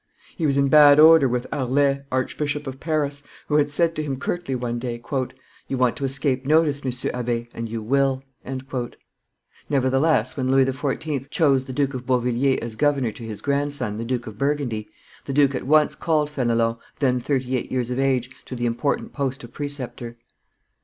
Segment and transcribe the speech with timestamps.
[0.35, 4.17] He was in bad odor with Harlay, Archbishop of Paris, who had said to him
[4.19, 4.99] curtly one day,
[5.67, 6.91] "You want to escape notice, M.
[7.13, 8.23] Abbe, and you will;"
[9.69, 11.29] nevertheless, when Louis XIV.
[11.29, 14.87] chose the Duke of Beauvilliers as governor to his grandson, the Duke of Burgundy,
[15.25, 19.13] the duke at once called Fenelon, then thirty eight years of age, to the important
[19.13, 20.17] post of preceptor.